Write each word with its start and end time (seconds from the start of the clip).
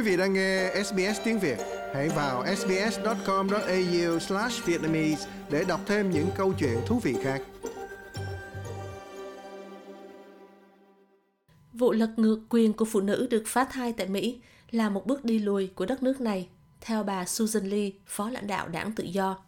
Quý 0.00 0.06
vị 0.06 0.16
đang 0.16 0.32
nghe 0.32 0.82
SBS 0.84 1.20
tiếng 1.24 1.38
Việt, 1.38 1.58
hãy 1.94 2.08
vào 2.08 2.44
sbs.com.au/vietnamese 2.56 5.28
để 5.50 5.64
đọc 5.64 5.80
thêm 5.86 6.10
những 6.10 6.28
câu 6.36 6.52
chuyện 6.58 6.78
thú 6.86 6.98
vị 6.98 7.16
khác. 7.22 7.42
Vụ 11.72 11.92
lật 11.92 12.10
ngược 12.16 12.40
quyền 12.48 12.72
của 12.72 12.84
phụ 12.84 13.00
nữ 13.00 13.26
được 13.30 13.42
phá 13.46 13.64
thai 13.64 13.92
tại 13.92 14.08
Mỹ 14.08 14.40
là 14.70 14.88
một 14.88 15.06
bước 15.06 15.24
đi 15.24 15.38
lùi 15.38 15.66
của 15.66 15.86
đất 15.86 16.02
nước 16.02 16.20
này, 16.20 16.48
theo 16.80 17.02
bà 17.02 17.24
Susan 17.24 17.66
Lee, 17.66 17.90
phó 18.06 18.30
lãnh 18.30 18.46
đạo 18.46 18.68
đảng 18.68 18.92
tự 18.92 19.04
do. 19.04 19.38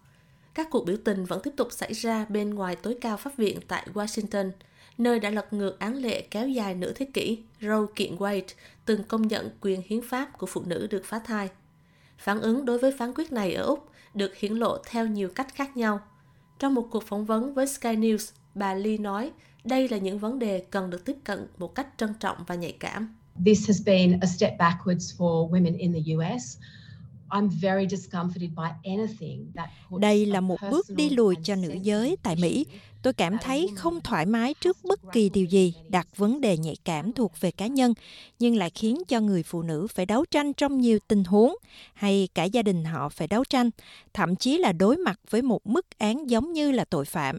Các 0.55 0.69
cuộc 0.71 0.87
biểu 0.87 0.97
tình 1.05 1.25
vẫn 1.25 1.41
tiếp 1.43 1.53
tục 1.57 1.69
xảy 1.71 1.93
ra 1.93 2.27
bên 2.29 2.55
ngoài 2.55 2.77
tối 2.77 2.97
cao 3.01 3.17
pháp 3.17 3.37
viện 3.37 3.59
tại 3.69 3.87
Washington, 3.95 4.51
nơi 4.99 5.21
đã 5.21 5.31
lật 5.31 5.53
ngược 5.53 5.79
án 5.79 5.97
lệ 5.97 6.21
kéo 6.21 6.49
dài 6.49 6.75
nửa 6.75 6.93
thế 6.93 7.07
kỷ 7.15 7.39
Roe 7.61 7.87
kiện 7.97 8.17
Wade 8.17 8.43
từng 8.85 9.03
công 9.05 9.29
nhận 9.29 9.51
quyền 9.61 9.83
hiến 9.87 10.01
pháp 10.09 10.39
của 10.39 10.47
phụ 10.47 10.63
nữ 10.67 10.87
được 10.91 11.05
phá 11.05 11.19
thai. 11.19 11.49
Phản 12.19 12.41
ứng 12.41 12.65
đối 12.65 12.79
với 12.79 12.93
phán 12.99 13.13
quyết 13.15 13.33
này 13.33 13.55
ở 13.55 13.65
Úc 13.65 13.89
được 14.15 14.37
hiển 14.37 14.53
lộ 14.53 14.79
theo 14.87 15.07
nhiều 15.07 15.29
cách 15.35 15.55
khác 15.55 15.77
nhau. 15.77 16.01
Trong 16.59 16.75
một 16.75 16.89
cuộc 16.91 17.05
phỏng 17.05 17.25
vấn 17.25 17.55
với 17.55 17.67
Sky 17.67 17.89
News, 17.89 18.33
bà 18.55 18.75
Lee 18.75 18.99
nói 18.99 19.31
đây 19.65 19.89
là 19.89 19.97
những 19.99 20.19
vấn 20.19 20.39
đề 20.39 20.65
cần 20.71 20.91
được 20.91 21.05
tiếp 21.05 21.17
cận 21.25 21.47
một 21.59 21.75
cách 21.75 21.89
trân 21.97 22.15
trọng 22.21 22.37
và 22.47 22.55
nhạy 22.55 22.73
cảm. 22.73 23.17
This 23.45 23.67
has 23.69 23.87
been 23.87 24.21
a 24.21 24.27
step 24.27 24.53
backwards 24.59 25.17
for 25.19 25.51
women 25.51 25.79
in 25.79 25.93
the 25.93 26.15
US. 26.15 26.57
Đây 29.99 30.27
là 30.27 30.41
một 30.41 30.59
bước 30.71 30.87
đi 30.91 31.11
lùi 31.11 31.35
cho 31.43 31.55
nữ 31.55 31.77
giới 31.83 32.17
tại 32.23 32.37
Mỹ. 32.37 32.67
Tôi 33.03 33.13
cảm 33.13 33.37
thấy 33.43 33.69
không 33.77 34.01
thoải 34.01 34.27
mái 34.27 34.55
trước 34.61 34.77
bất 34.85 35.01
kỳ 35.13 35.29
điều 35.29 35.47
gì 35.47 35.75
đặt 35.89 36.09
vấn 36.17 36.41
đề 36.41 36.57
nhạy 36.57 36.77
cảm 36.85 37.13
thuộc 37.13 37.41
về 37.41 37.51
cá 37.51 37.67
nhân, 37.67 37.95
nhưng 38.39 38.57
lại 38.57 38.71
khiến 38.71 39.03
cho 39.09 39.21
người 39.21 39.43
phụ 39.43 39.63
nữ 39.63 39.87
phải 39.87 40.07
đấu 40.07 40.25
tranh 40.25 40.53
trong 40.53 40.81
nhiều 40.81 40.99
tình 41.09 41.25
huống, 41.25 41.57
hay 41.95 42.29
cả 42.35 42.45
gia 42.45 42.63
đình 42.63 42.85
họ 42.85 43.09
phải 43.09 43.29
đấu 43.29 43.45
tranh, 43.45 43.71
thậm 44.15 44.37
chí 44.37 44.59
là 44.59 44.73
đối 44.73 44.97
mặt 44.97 45.21
với 45.31 45.43
một 45.43 45.67
mức 45.67 45.99
án 45.99 46.31
giống 46.31 46.53
như 46.53 46.73
là 46.73 46.85
tội 46.85 47.05
phạm. 47.05 47.39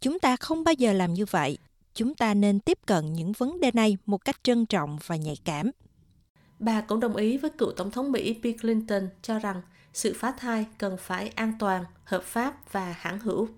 Chúng 0.00 0.18
ta 0.18 0.36
không 0.36 0.64
bao 0.64 0.74
giờ 0.74 0.92
làm 0.92 1.14
như 1.14 1.24
vậy. 1.30 1.58
Chúng 1.94 2.14
ta 2.14 2.34
nên 2.34 2.60
tiếp 2.60 2.78
cận 2.86 3.12
những 3.12 3.32
vấn 3.32 3.60
đề 3.60 3.70
này 3.74 3.96
một 4.06 4.24
cách 4.24 4.36
trân 4.42 4.66
trọng 4.66 4.98
và 5.06 5.16
nhạy 5.16 5.36
cảm. 5.44 5.70
Bà 6.58 6.80
cũng 6.80 7.00
đồng 7.00 7.16
ý 7.16 7.38
với 7.38 7.50
cựu 7.50 7.72
Tổng 7.72 7.90
thống 7.90 8.12
Mỹ 8.12 8.40
Bill 8.42 8.58
Clinton 8.58 9.08
cho 9.22 9.38
rằng 9.38 9.62
sự 9.92 10.14
phá 10.16 10.32
thai 10.38 10.66
cần 10.78 10.96
phải 10.96 11.28
an 11.28 11.52
toàn, 11.58 11.84
hợp 12.04 12.22
pháp 12.22 12.72
và 12.72 12.92
hãng 12.98 13.18
hữu. 13.18 13.48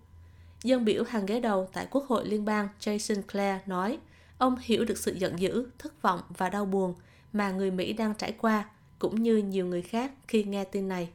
Dân 0.62 0.84
biểu 0.84 1.04
hàng 1.04 1.26
ghế 1.26 1.40
đầu 1.40 1.68
tại 1.72 1.86
Quốc 1.90 2.04
hội 2.08 2.26
Liên 2.26 2.44
bang 2.44 2.68
Jason 2.80 3.22
Clare 3.32 3.62
nói 3.66 3.98
ông 4.38 4.56
hiểu 4.60 4.84
được 4.84 4.98
sự 4.98 5.12
giận 5.12 5.38
dữ, 5.38 5.66
thất 5.78 6.02
vọng 6.02 6.20
và 6.36 6.48
đau 6.48 6.64
buồn 6.64 6.94
mà 7.32 7.50
người 7.50 7.70
Mỹ 7.70 7.92
đang 7.92 8.14
trải 8.14 8.32
qua, 8.38 8.64
cũng 8.98 9.22
như 9.22 9.36
nhiều 9.36 9.66
người 9.66 9.82
khác 9.82 10.12
khi 10.28 10.44
nghe 10.44 10.64
tin 10.64 10.88
này. 10.88 11.10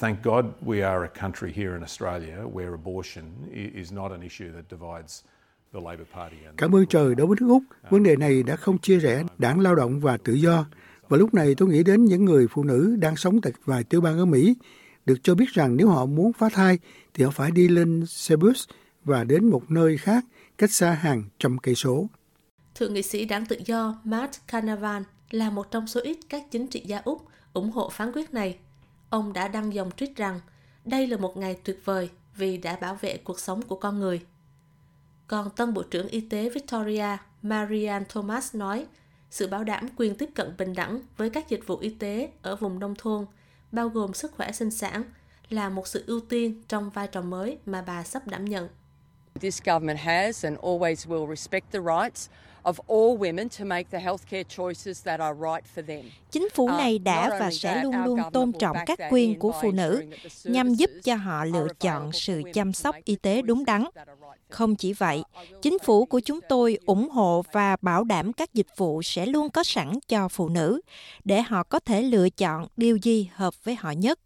Thank 0.00 0.24
God 0.24 0.44
we 0.66 0.90
are 0.90 1.08
a 1.14 1.20
country 1.22 1.52
here 1.52 1.72
in 1.72 1.80
Australia 1.80 2.36
where 2.54 2.70
abortion 2.70 3.24
is 3.74 3.92
not 3.92 4.10
an 4.10 4.20
issue 4.20 4.48
that 4.52 4.64
divides 4.70 5.22
Cảm 6.56 6.74
ơn 6.74 6.86
trời 6.86 7.14
đối 7.14 7.26
với 7.26 7.36
nước 7.40 7.46
Úc, 7.48 7.62
vấn 7.90 8.02
đề 8.02 8.16
này 8.16 8.42
đã 8.42 8.56
không 8.56 8.78
chia 8.78 8.98
rẽ 8.98 9.24
đảng 9.38 9.60
lao 9.60 9.74
động 9.74 10.00
và 10.00 10.16
tự 10.16 10.32
do. 10.32 10.66
Và 11.08 11.16
lúc 11.16 11.34
này 11.34 11.54
tôi 11.54 11.68
nghĩ 11.68 11.82
đến 11.82 12.04
những 12.04 12.24
người 12.24 12.46
phụ 12.50 12.64
nữ 12.64 12.96
đang 12.98 13.16
sống 13.16 13.40
tại 13.40 13.52
vài 13.64 13.84
tiểu 13.84 14.00
bang 14.00 14.18
ở 14.18 14.24
Mỹ, 14.24 14.54
được 15.06 15.18
cho 15.22 15.34
biết 15.34 15.48
rằng 15.48 15.76
nếu 15.76 15.88
họ 15.88 16.06
muốn 16.06 16.32
phá 16.32 16.48
thai 16.48 16.78
thì 17.14 17.24
họ 17.24 17.30
phải 17.30 17.50
đi 17.50 17.68
lên 17.68 18.06
xe 18.06 18.36
bus 18.36 18.68
và 19.04 19.24
đến 19.24 19.50
một 19.50 19.70
nơi 19.70 19.96
khác 19.96 20.24
cách 20.58 20.70
xa 20.70 20.90
hàng 20.90 21.24
trăm 21.38 21.58
cây 21.58 21.74
số. 21.74 22.06
Thượng 22.74 22.94
nghị 22.94 23.02
sĩ 23.02 23.24
đảng 23.24 23.46
tự 23.46 23.56
do 23.64 23.98
Matt 24.04 24.46
Canavan 24.46 25.02
là 25.30 25.50
một 25.50 25.70
trong 25.70 25.86
số 25.86 26.00
ít 26.00 26.18
các 26.28 26.42
chính 26.50 26.66
trị 26.66 26.82
gia 26.86 26.98
Úc 26.98 27.26
ủng 27.52 27.70
hộ 27.70 27.90
phán 27.90 28.12
quyết 28.12 28.34
này. 28.34 28.58
Ông 29.10 29.32
đã 29.32 29.48
đăng 29.48 29.74
dòng 29.74 29.90
tweet 29.96 30.12
rằng 30.16 30.40
đây 30.84 31.06
là 31.06 31.16
một 31.16 31.36
ngày 31.36 31.58
tuyệt 31.64 31.80
vời 31.84 32.10
vì 32.36 32.58
đã 32.58 32.76
bảo 32.76 32.98
vệ 33.00 33.16
cuộc 33.16 33.40
sống 33.40 33.62
của 33.62 33.76
con 33.76 34.00
người. 34.00 34.20
Còn 35.26 35.50
tân 35.56 35.74
Bộ 35.74 35.82
trưởng 35.82 36.08
Y 36.08 36.20
tế 36.20 36.48
Victoria 36.48 37.16
Marianne 37.42 38.06
Thomas 38.08 38.54
nói 38.54 38.86
sự 39.34 39.46
bảo 39.46 39.64
đảm 39.64 39.88
quyền 39.96 40.14
tiếp 40.14 40.28
cận 40.34 40.54
bình 40.58 40.74
đẳng 40.74 41.00
với 41.16 41.30
các 41.30 41.48
dịch 41.48 41.66
vụ 41.66 41.76
y 41.76 41.90
tế 41.90 42.30
ở 42.42 42.56
vùng 42.56 42.78
nông 42.78 42.94
thôn, 42.98 43.26
bao 43.72 43.88
gồm 43.88 44.14
sức 44.14 44.32
khỏe 44.32 44.52
sinh 44.52 44.70
sản, 44.70 45.02
là 45.48 45.68
một 45.68 45.88
sự 45.88 46.04
ưu 46.06 46.20
tiên 46.20 46.62
trong 46.68 46.90
vai 46.90 47.06
trò 47.06 47.22
mới 47.22 47.58
mà 47.66 47.82
bà 47.82 48.04
sắp 48.04 48.26
đảm 48.26 48.44
nhận. 48.44 48.68
This 49.40 49.62
government 49.62 49.98
has 49.98 50.44
and 50.44 50.58
always 50.58 50.94
will 50.94 51.28
respect 51.28 51.72
the 51.72 51.78
rights 51.78 52.28
of 52.64 52.74
all 52.88 53.18
women 53.18 53.48
to 53.58 53.64
make 53.64 53.84
the 53.90 53.98
healthcare 53.98 54.44
choices 54.56 55.04
that 55.04 55.20
are 55.20 55.34
right 55.34 55.64
for 55.76 55.86
them. 55.86 56.10
Chính 56.30 56.48
phủ 56.54 56.64
uh, 56.64 56.70
này 56.70 56.98
đã 56.98 57.36
và 57.40 57.50
sẽ 57.50 57.82
luôn 57.82 58.04
luôn 58.04 58.20
tôn 58.32 58.52
trọng 58.52 58.76
các 58.86 58.98
quyền 59.10 59.38
của 59.38 59.52
phụ 59.62 59.70
nữ 59.70 60.04
nhằm 60.44 60.74
giúp 60.74 60.90
cho 61.04 61.14
họ 61.14 61.44
lựa 61.44 61.68
chọn 61.80 62.12
sự 62.12 62.42
chăm 62.54 62.72
sóc 62.72 62.96
y 63.04 63.16
tế 63.16 63.42
đúng 63.42 63.64
đắn. 63.64 63.84
Không 64.48 64.76
chỉ 64.76 64.92
vậy, 64.92 65.22
chính 65.62 65.78
phủ 65.78 66.04
của 66.04 66.20
chúng 66.20 66.40
tôi 66.48 66.78
ủng 66.86 67.08
hộ 67.08 67.44
và 67.52 67.76
bảo 67.82 68.04
đảm 68.04 68.32
các 68.32 68.54
dịch 68.54 68.66
vụ 68.76 69.02
sẽ 69.02 69.26
luôn 69.26 69.50
có 69.50 69.64
sẵn 69.64 69.92
cho 70.08 70.28
phụ 70.28 70.48
nữ 70.48 70.80
để 71.24 71.42
họ 71.42 71.62
có 71.62 71.78
thể 71.78 72.02
lựa 72.02 72.30
chọn 72.30 72.66
điều 72.76 72.96
gì 72.96 73.30
hợp 73.34 73.64
với 73.64 73.74
họ 73.74 73.90
nhất. 73.90 74.20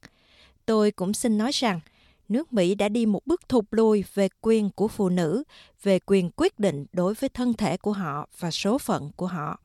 Tôi 0.66 0.90
cũng 0.90 1.14
xin 1.14 1.38
nói 1.38 1.50
rằng, 1.52 1.80
nước 2.28 2.52
Mỹ 2.52 2.74
đã 2.74 2.88
đi 2.88 3.06
một 3.06 3.26
bước 3.26 3.48
thụt 3.48 3.64
lùi 3.70 4.04
về 4.14 4.28
quyền 4.40 4.70
của 4.70 4.88
phụ 4.88 5.08
nữ, 5.08 5.42
về 5.82 5.98
quyền 5.98 6.30
quyết 6.30 6.58
định 6.58 6.86
đối 6.92 7.14
với 7.14 7.28
thân 7.28 7.54
thể 7.54 7.76
của 7.76 7.92
họ 7.92 8.28
và 8.38 8.50
số 8.50 8.78
phận 8.78 9.10
của 9.16 9.26
họ. 9.26 9.60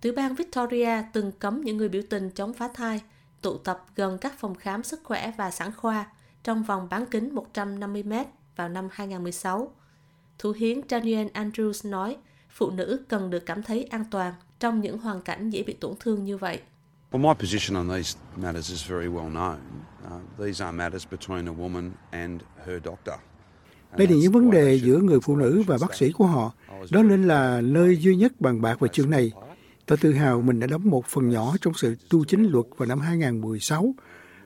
Tiểu 0.00 0.12
bang 0.16 0.34
Victoria 0.34 1.02
từng 1.12 1.32
cấm 1.32 1.60
những 1.60 1.76
người 1.76 1.88
biểu 1.88 2.02
tình 2.10 2.30
chống 2.30 2.52
phá 2.52 2.68
thai 2.74 3.00
tụ 3.42 3.58
tập 3.58 3.84
gần 3.96 4.18
các 4.18 4.38
phòng 4.38 4.54
khám 4.54 4.82
sức 4.82 5.00
khỏe 5.04 5.32
và 5.36 5.50
sản 5.50 5.72
khoa 5.76 6.06
trong 6.42 6.62
vòng 6.62 6.88
bán 6.90 7.06
kính 7.06 7.34
150 7.34 8.02
mét 8.02 8.26
vào 8.56 8.68
năm 8.68 8.88
2016. 8.92 9.74
Thủ 10.38 10.52
hiến 10.52 10.80
Daniel 10.90 11.26
Andrews 11.26 11.90
nói 11.90 12.16
phụ 12.48 12.70
nữ 12.70 13.04
cần 13.08 13.30
được 13.30 13.46
cảm 13.46 13.62
thấy 13.62 13.84
an 13.84 14.04
toàn 14.10 14.34
trong 14.58 14.80
những 14.80 14.98
hoàn 14.98 15.22
cảnh 15.22 15.50
dễ 15.50 15.62
bị 15.62 15.72
tổn 15.72 15.94
thương 16.00 16.24
như 16.24 16.36
vậy. 16.36 16.60
Well, 17.10 17.22
my 17.22 17.34
position 17.34 17.76
on 17.76 17.88
these 17.88 18.16
matters 18.36 18.70
is 18.70 18.82
very 18.82 19.08
well 19.08 19.30
known. 19.30 19.56
Uh, 20.04 20.44
these 20.44 20.64
are 20.64 20.72
matters 20.72 21.06
between 21.10 21.48
a 21.48 21.52
woman 21.52 21.90
and 22.10 22.42
her 22.66 22.80
doctor. 22.84 23.14
Đây 23.96 24.06
là 24.06 24.16
những 24.16 24.32
vấn 24.32 24.50
đề 24.50 24.74
giữa 24.74 24.98
người 24.98 25.18
phụ 25.22 25.36
nữ 25.36 25.62
và 25.66 25.78
bác 25.80 25.94
sĩ 25.94 26.12
của 26.12 26.26
họ. 26.26 26.52
Đó 26.90 27.02
nên 27.02 27.28
là 27.28 27.60
nơi 27.60 27.96
duy 27.96 28.16
nhất 28.16 28.40
bàn 28.40 28.60
bạc 28.60 28.80
về 28.80 28.88
chương 28.92 29.10
này. 29.10 29.32
Tôi 29.86 29.98
tự 29.98 30.12
hào 30.12 30.40
mình 30.40 30.60
đã 30.60 30.66
đóng 30.66 30.90
một 30.90 31.06
phần 31.06 31.30
nhỏ 31.30 31.54
trong 31.60 31.74
sự 31.74 31.96
tu 32.10 32.24
chính 32.24 32.44
luật 32.50 32.66
vào 32.76 32.88
năm 32.88 33.00
2016, 33.00 33.94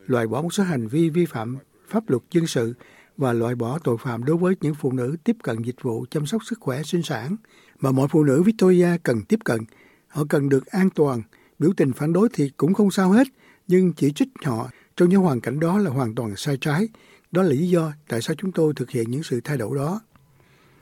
loại 0.06 0.26
bỏ 0.26 0.42
một 0.42 0.54
số 0.54 0.62
hành 0.62 0.88
vi 0.88 1.08
vi 1.08 1.26
phạm 1.26 1.56
pháp 1.88 2.10
luật 2.10 2.22
dân 2.30 2.46
sự 2.46 2.74
và 3.16 3.32
loại 3.32 3.54
bỏ 3.54 3.78
tội 3.78 3.96
phạm 4.00 4.24
đối 4.24 4.36
với 4.36 4.54
những 4.60 4.74
phụ 4.74 4.92
nữ 4.92 5.16
tiếp 5.24 5.36
cận 5.42 5.62
dịch 5.62 5.82
vụ 5.82 6.06
chăm 6.10 6.26
sóc 6.26 6.42
sức 6.44 6.58
khỏe 6.60 6.82
sinh 6.82 7.02
sản 7.02 7.36
mà 7.80 7.92
mọi 7.92 8.08
phụ 8.08 8.24
nữ 8.24 8.42
Victoria 8.42 8.88
cần 9.02 9.22
tiếp 9.28 9.38
cận. 9.44 9.60
Họ 10.08 10.24
cần 10.28 10.48
được 10.48 10.66
an 10.66 10.90
toàn, 10.90 11.22
biểu 11.62 11.72
tình 11.76 11.92
phản 11.92 12.12
đối 12.12 12.28
thì 12.32 12.50
cũng 12.56 12.74
không 12.74 12.90
sao 12.90 13.10
hết, 13.10 13.26
nhưng 13.68 13.92
chỉ 13.92 14.12
trích 14.12 14.28
họ 14.44 14.70
trong 14.96 15.08
những 15.08 15.20
hoàn 15.20 15.40
cảnh 15.40 15.60
đó 15.60 15.78
là 15.78 15.90
hoàn 15.90 16.14
toàn 16.14 16.36
sai 16.36 16.56
trái. 16.60 16.88
Đó 17.30 17.42
là 17.42 17.48
lý 17.48 17.68
do 17.68 17.92
tại 18.08 18.22
sao 18.22 18.36
chúng 18.38 18.52
tôi 18.52 18.72
thực 18.76 18.90
hiện 18.90 19.10
những 19.10 19.22
sự 19.22 19.40
thay 19.44 19.56
đổi 19.56 19.76
đó. 19.76 20.00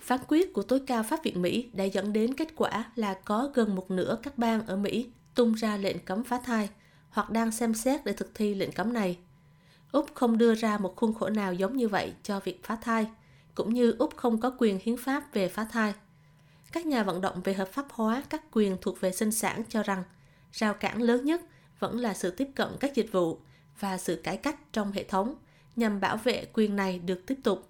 Phán 0.00 0.20
quyết 0.28 0.52
của 0.52 0.62
tối 0.62 0.80
cao 0.86 1.02
Pháp 1.02 1.24
viện 1.24 1.42
Mỹ 1.42 1.70
đã 1.72 1.84
dẫn 1.84 2.12
đến 2.12 2.34
kết 2.34 2.48
quả 2.56 2.84
là 2.96 3.14
có 3.24 3.50
gần 3.54 3.74
một 3.74 3.90
nửa 3.90 4.18
các 4.22 4.38
bang 4.38 4.66
ở 4.66 4.76
Mỹ 4.76 5.08
tung 5.34 5.54
ra 5.54 5.76
lệnh 5.76 5.98
cấm 5.98 6.24
phá 6.24 6.40
thai 6.44 6.68
hoặc 7.10 7.30
đang 7.30 7.52
xem 7.52 7.74
xét 7.74 8.04
để 8.04 8.12
thực 8.12 8.34
thi 8.34 8.54
lệnh 8.54 8.72
cấm 8.72 8.92
này. 8.92 9.18
Úc 9.92 10.14
không 10.14 10.38
đưa 10.38 10.54
ra 10.54 10.78
một 10.78 10.96
khuôn 10.96 11.14
khổ 11.14 11.28
nào 11.28 11.54
giống 11.54 11.76
như 11.76 11.88
vậy 11.88 12.12
cho 12.22 12.40
việc 12.40 12.64
phá 12.64 12.76
thai, 12.76 13.06
cũng 13.54 13.74
như 13.74 13.94
Úc 13.98 14.16
không 14.16 14.40
có 14.40 14.54
quyền 14.58 14.78
hiến 14.82 14.96
pháp 14.96 15.34
về 15.34 15.48
phá 15.48 15.66
thai. 15.72 15.94
Các 16.72 16.86
nhà 16.86 17.02
vận 17.02 17.20
động 17.20 17.40
về 17.44 17.54
hợp 17.54 17.68
pháp 17.72 17.86
hóa 17.90 18.22
các 18.30 18.42
quyền 18.52 18.76
thuộc 18.80 19.00
về 19.00 19.12
sinh 19.12 19.32
sản 19.32 19.62
cho 19.68 19.82
rằng 19.82 20.02
rào 20.52 20.74
cản 20.74 21.02
lớn 21.02 21.24
nhất 21.24 21.40
vẫn 21.78 21.98
là 21.98 22.14
sự 22.14 22.30
tiếp 22.30 22.48
cận 22.54 22.68
các 22.80 22.94
dịch 22.94 23.12
vụ 23.12 23.38
và 23.80 23.98
sự 23.98 24.16
cải 24.16 24.36
cách 24.36 24.56
trong 24.72 24.92
hệ 24.92 25.04
thống 25.04 25.34
nhằm 25.76 26.00
bảo 26.00 26.16
vệ 26.16 26.44
quyền 26.52 26.76
này 26.76 26.98
được 26.98 27.26
tiếp 27.26 27.38
tục. 27.42 27.68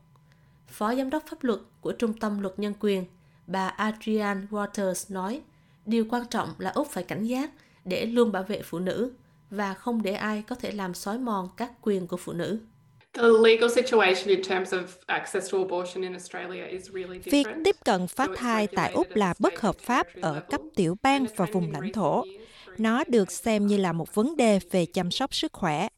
Phó 0.69 0.95
Giám 0.95 1.11
đốc 1.11 1.25
pháp 1.31 1.45
luật 1.45 1.61
của 1.81 1.93
Trung 1.93 2.13
tâm 2.13 2.41
Luật 2.41 2.59
Nhân 2.59 2.75
quyền, 2.81 3.05
bà 3.47 3.69
Adrienne 3.69 4.41
Waters 4.51 5.15
nói, 5.15 5.43
điều 5.87 6.05
quan 6.11 6.23
trọng 6.31 6.49
là 6.59 6.71
Úc 6.71 6.89
phải 6.91 7.05
cảnh 7.05 7.25
giác 7.25 7.51
để 7.85 8.07
luôn 8.07 8.33
bảo 8.33 8.43
vệ 8.43 8.63
phụ 8.63 8.79
nữ 8.79 9.13
và 9.51 9.75
không 9.75 10.03
để 10.03 10.13
ai 10.13 10.43
có 10.43 10.55
thể 10.55 10.71
làm 10.73 10.95
xói 10.95 11.19
mòn 11.19 11.49
các 11.57 11.73
quyền 11.83 12.07
của 12.07 12.17
phụ 12.17 12.33
nữ. 12.33 12.61
Việc 17.25 17.47
tiếp 17.65 17.77
cận 17.85 18.07
phá 18.07 18.27
thai 18.37 18.67
tại 18.67 18.93
Úc 18.93 19.07
là 19.17 19.35
bất 19.39 19.61
hợp 19.61 19.77
pháp 19.77 20.07
ở 20.21 20.41
cấp 20.51 20.61
tiểu 20.77 20.97
bang 21.03 21.27
và 21.37 21.47
vùng 21.53 21.73
lãnh 21.73 21.93
thổ. 21.93 22.25
Nó 22.79 23.05
được 23.05 23.33
xem 23.33 23.67
như 23.67 23.77
là 23.77 23.93
một 23.93 24.15
vấn 24.15 24.37
đề 24.37 24.59
về 24.71 24.87
chăm 24.87 25.11
sóc 25.11 25.35
sức 25.35 25.53
khỏe. 25.53 25.89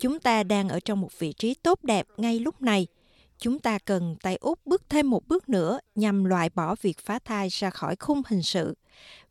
Chúng 0.00 0.20
ta 0.20 0.42
đang 0.42 0.68
ở 0.68 0.80
trong 0.80 1.00
một 1.00 1.18
vị 1.18 1.32
trí 1.32 1.54
tốt 1.54 1.84
đẹp 1.84 2.06
ngay 2.16 2.40
lúc 2.40 2.62
này. 2.62 2.86
Chúng 3.38 3.58
ta 3.58 3.78
cần 3.78 4.16
tại 4.22 4.36
Úc 4.36 4.66
bước 4.66 4.82
thêm 4.88 5.10
một 5.10 5.28
bước 5.28 5.48
nữa 5.48 5.78
nhằm 5.94 6.24
loại 6.24 6.50
bỏ 6.54 6.74
việc 6.82 6.98
phá 6.98 7.18
thai 7.18 7.48
ra 7.48 7.70
khỏi 7.70 7.96
khung 7.96 8.22
hình 8.28 8.42
sự. 8.42 8.74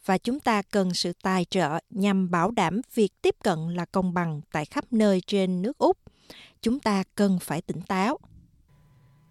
và 0.05 0.17
chúng 0.17 0.39
ta 0.39 0.61
cần 0.61 0.93
sự 0.93 1.13
tài 1.21 1.45
trợ 1.45 1.79
nhằm 1.89 2.31
bảo 2.31 2.51
đảm 2.51 2.81
việc 2.93 3.21
tiếp 3.21 3.35
cận 3.43 3.59
là 3.75 3.85
công 3.85 4.13
bằng 4.13 4.41
tại 4.51 4.65
khắp 4.65 4.85
nơi 4.91 5.21
trên 5.27 5.61
nước 5.61 5.77
Úc. 5.77 5.97
Chúng 6.61 6.79
ta 6.79 7.03
cần 7.15 7.39
phải 7.39 7.61
tỉnh 7.61 7.81
táo. 7.81 8.19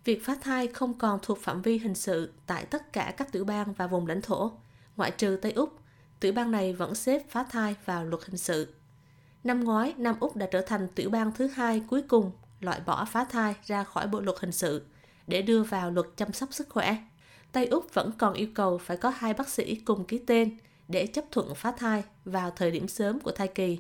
Việc 0.05 0.25
phá 0.25 0.37
thai 0.43 0.67
không 0.67 0.95
còn 0.95 1.19
thuộc 1.23 1.39
phạm 1.39 1.63
vi 1.63 1.79
hình 1.79 1.95
sự 1.95 2.33
tại 2.47 2.65
tất 2.65 2.93
cả 2.93 3.15
các 3.17 3.33
tiểu 3.33 3.45
bang 3.45 3.73
và 3.73 3.87
vùng 3.87 4.07
lãnh 4.07 4.23
thổ, 4.23 4.53
ngoại 4.97 5.11
trừ 5.11 5.39
Tây 5.43 5.53
Úc. 5.53 5.82
Tiểu 6.23 6.33
bang 6.33 6.51
này 6.51 6.73
vẫn 6.73 6.95
xếp 6.95 7.23
phá 7.31 7.45
thai 7.51 7.75
vào 7.85 8.05
luật 8.05 8.25
hình 8.25 8.37
sự. 8.37 8.75
Năm 9.45 9.65
ngoái, 9.65 9.95
Nam 9.97 10.17
Úc 10.21 10.37
đã 10.37 10.47
trở 10.47 10.61
thành 10.61 10.89
tiểu 10.95 11.11
bang 11.11 11.33
thứ 11.33 11.47
hai 11.47 11.83
cuối 11.89 12.03
cùng 12.03 12.31
loại 12.61 12.81
bỏ 12.87 13.05
phá 13.05 13.25
thai 13.25 13.55
ra 13.65 13.85
khỏi 13.85 14.07
bộ 14.07 14.21
luật 14.21 14.39
hình 14.41 14.53
sự 14.53 14.87
để 15.27 15.43
đưa 15.43 15.63
vào 15.63 15.91
luật 15.91 16.07
chăm 16.17 16.33
sóc 16.33 16.49
sức 16.53 16.69
khỏe. 16.69 16.97
Tây 17.53 17.67
Úc 17.67 17.95
vẫn 17.95 18.13
còn 18.19 18.35
yêu 18.35 18.49
cầu 18.55 18.79
phải 18.79 18.97
có 18.97 19.13
hai 19.17 19.35
bác 19.35 19.49
sĩ 19.49 19.75
cùng 19.75 20.05
ký 20.05 20.19
tên 20.27 20.59
để 20.89 21.07
chấp 21.07 21.25
thuận 21.31 21.55
phá 21.55 21.73
thai 21.73 22.05
vào 22.25 22.51
thời 22.51 22.71
điểm 22.71 22.89
sớm 22.89 23.21
của 23.21 23.33
thai 23.33 23.49
kỳ. 23.49 23.79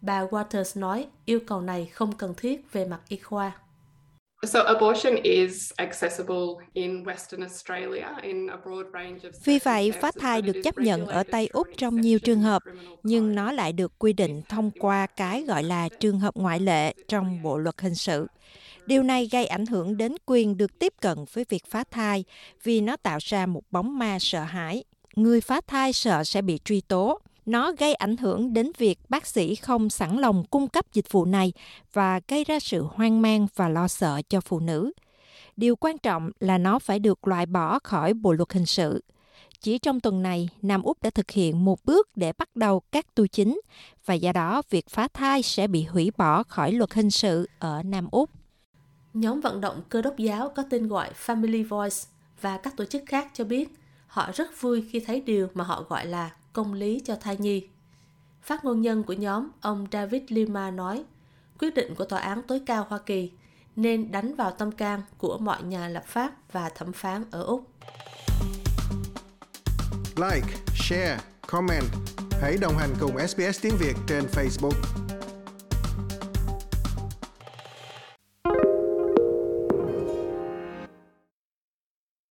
Bà 0.00 0.24
Waters 0.24 0.80
nói 0.80 1.06
yêu 1.24 1.40
cầu 1.46 1.60
này 1.60 1.86
không 1.86 2.12
cần 2.12 2.34
thiết 2.34 2.72
về 2.72 2.84
mặt 2.84 3.00
y 3.08 3.16
khoa. 3.16 3.52
Vì 9.44 9.58
vậy, 9.58 9.92
phá 10.00 10.10
thai 10.20 10.42
được 10.42 10.60
chấp 10.64 10.78
nhận 10.78 11.06
ở 11.06 11.22
Tây 11.22 11.48
Úc 11.52 11.68
trong 11.76 12.00
nhiều 12.00 12.18
trường 12.18 12.40
hợp, 12.40 12.62
nhưng 13.02 13.34
nó 13.34 13.52
lại 13.52 13.72
được 13.72 13.98
quy 13.98 14.12
định 14.12 14.42
thông 14.48 14.70
qua 14.78 15.06
cái 15.06 15.42
gọi 15.42 15.62
là 15.62 15.88
trường 15.88 16.20
hợp 16.20 16.34
ngoại 16.36 16.60
lệ 16.60 16.94
trong 17.08 17.42
Bộ 17.42 17.58
luật 17.58 17.80
hình 17.80 17.94
sự. 17.94 18.26
Điều 18.86 19.02
này 19.02 19.28
gây 19.32 19.46
ảnh 19.46 19.66
hưởng 19.66 19.96
đến 19.96 20.14
quyền 20.26 20.56
được 20.56 20.78
tiếp 20.78 20.92
cận 21.00 21.18
với 21.32 21.44
việc 21.48 21.66
phá 21.70 21.84
thai 21.90 22.24
vì 22.62 22.80
nó 22.80 22.96
tạo 22.96 23.18
ra 23.22 23.46
một 23.46 23.62
bóng 23.70 23.98
ma 23.98 24.18
sợ 24.20 24.40
hãi. 24.40 24.84
Người 25.16 25.40
phá 25.40 25.60
thai 25.66 25.92
sợ 25.92 26.24
sẽ 26.24 26.42
bị 26.42 26.58
truy 26.64 26.80
tố. 26.80 27.20
Nó 27.48 27.72
gây 27.78 27.94
ảnh 27.94 28.16
hưởng 28.16 28.52
đến 28.52 28.70
việc 28.78 28.98
bác 29.08 29.26
sĩ 29.26 29.54
không 29.54 29.90
sẵn 29.90 30.16
lòng 30.16 30.44
cung 30.50 30.68
cấp 30.68 30.92
dịch 30.92 31.12
vụ 31.12 31.24
này 31.24 31.52
và 31.92 32.20
gây 32.28 32.44
ra 32.44 32.60
sự 32.60 32.82
hoang 32.82 33.22
mang 33.22 33.46
và 33.54 33.68
lo 33.68 33.88
sợ 33.88 34.20
cho 34.28 34.40
phụ 34.40 34.60
nữ. 34.60 34.92
Điều 35.56 35.76
quan 35.76 35.98
trọng 35.98 36.30
là 36.40 36.58
nó 36.58 36.78
phải 36.78 36.98
được 36.98 37.28
loại 37.28 37.46
bỏ 37.46 37.78
khỏi 37.78 38.14
bộ 38.14 38.32
luật 38.32 38.52
hình 38.52 38.66
sự. 38.66 39.04
Chỉ 39.60 39.78
trong 39.78 40.00
tuần 40.00 40.22
này, 40.22 40.48
Nam 40.62 40.82
Úc 40.82 41.02
đã 41.02 41.10
thực 41.10 41.30
hiện 41.30 41.64
một 41.64 41.84
bước 41.84 42.08
để 42.16 42.32
bắt 42.32 42.56
đầu 42.56 42.80
các 42.92 43.14
tu 43.14 43.26
chính 43.26 43.60
và 44.06 44.14
do 44.14 44.32
đó 44.32 44.62
việc 44.70 44.88
phá 44.88 45.08
thai 45.14 45.42
sẽ 45.42 45.66
bị 45.66 45.84
hủy 45.84 46.10
bỏ 46.16 46.42
khỏi 46.42 46.72
luật 46.72 46.94
hình 46.94 47.10
sự 47.10 47.48
ở 47.58 47.82
Nam 47.82 48.08
Úc. 48.10 48.30
Nhóm 49.14 49.40
vận 49.40 49.60
động 49.60 49.82
cơ 49.88 50.02
đốc 50.02 50.16
giáo 50.16 50.48
có 50.48 50.62
tên 50.70 50.88
gọi 50.88 51.10
Family 51.26 51.68
Voice 51.68 51.96
và 52.40 52.58
các 52.58 52.76
tổ 52.76 52.84
chức 52.84 53.02
khác 53.06 53.30
cho 53.34 53.44
biết 53.44 53.68
họ 54.06 54.30
rất 54.34 54.60
vui 54.60 54.84
khi 54.90 55.00
thấy 55.00 55.20
điều 55.20 55.48
mà 55.54 55.64
họ 55.64 55.84
gọi 55.88 56.06
là 56.06 56.30
công 56.52 56.72
lý 56.72 57.00
cho 57.04 57.16
thai 57.16 57.36
nhi. 57.36 57.68
Phát 58.42 58.64
ngôn 58.64 58.80
nhân 58.80 59.02
của 59.02 59.12
nhóm, 59.12 59.48
ông 59.60 59.86
David 59.92 60.22
Lima 60.28 60.70
nói, 60.70 61.04
quyết 61.58 61.74
định 61.74 61.94
của 61.94 62.04
Tòa 62.04 62.20
án 62.20 62.42
tối 62.42 62.60
cao 62.66 62.86
Hoa 62.88 62.98
Kỳ 62.98 63.30
nên 63.76 64.12
đánh 64.12 64.34
vào 64.34 64.50
tâm 64.50 64.72
can 64.72 65.02
của 65.18 65.38
mọi 65.38 65.62
nhà 65.62 65.88
lập 65.88 66.04
pháp 66.06 66.32
và 66.52 66.68
thẩm 66.68 66.92
phán 66.92 67.24
ở 67.30 67.42
Úc. 67.42 67.70
Like, 70.16 70.56
share, 70.74 71.18
comment. 71.46 71.84
Hãy 72.42 72.56
đồng 72.60 72.78
hành 72.78 72.94
cùng 73.00 73.28
SBS 73.28 73.62
tiếng 73.62 73.76
Việt 73.78 73.96
trên 74.08 74.24
Facebook. 74.24 75.07